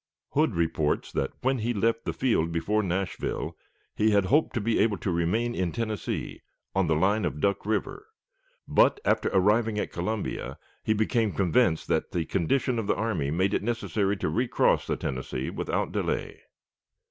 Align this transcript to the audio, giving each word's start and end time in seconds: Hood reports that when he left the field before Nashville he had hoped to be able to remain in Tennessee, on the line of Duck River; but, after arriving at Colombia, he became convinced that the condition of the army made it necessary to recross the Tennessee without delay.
Hood 0.31 0.55
reports 0.55 1.11
that 1.11 1.29
when 1.43 1.59
he 1.59 1.75
left 1.75 2.05
the 2.05 2.11
field 2.13 2.51
before 2.51 2.81
Nashville 2.81 3.55
he 3.95 4.09
had 4.09 4.25
hoped 4.25 4.55
to 4.55 4.59
be 4.59 4.79
able 4.79 4.97
to 4.97 5.11
remain 5.11 5.53
in 5.53 5.71
Tennessee, 5.71 6.41
on 6.73 6.87
the 6.87 6.95
line 6.95 7.23
of 7.23 7.39
Duck 7.39 7.67
River; 7.67 8.07
but, 8.67 8.99
after 9.05 9.29
arriving 9.31 9.77
at 9.77 9.91
Colombia, 9.91 10.57
he 10.83 10.93
became 10.95 11.33
convinced 11.33 11.87
that 11.89 12.13
the 12.13 12.25
condition 12.25 12.79
of 12.79 12.87
the 12.87 12.95
army 12.95 13.29
made 13.29 13.53
it 13.53 13.61
necessary 13.61 14.17
to 14.17 14.27
recross 14.29 14.87
the 14.87 14.97
Tennessee 14.97 15.51
without 15.51 15.91
delay. 15.91 16.41